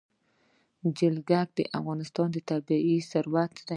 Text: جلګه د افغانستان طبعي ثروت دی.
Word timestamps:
جلګه 0.97 1.41
د 1.55 1.57
افغانستان 1.79 2.29
طبعي 2.49 2.95
ثروت 3.11 3.53
دی. 3.65 3.69